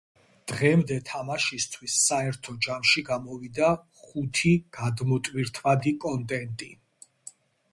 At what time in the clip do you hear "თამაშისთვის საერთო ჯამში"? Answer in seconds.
1.09-3.03